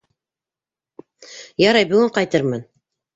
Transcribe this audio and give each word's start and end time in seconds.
Ярай, 1.63 1.85
бөгөн 1.91 2.09
ҡайтырмын. 2.17 2.65